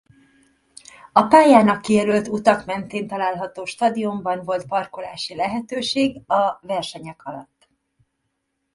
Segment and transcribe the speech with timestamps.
[1.11, 7.69] A pályának kijelölt utak mentén található stadionban volt parkolási lehetőség a versenyek alatt.